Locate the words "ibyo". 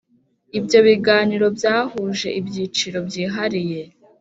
0.57-0.79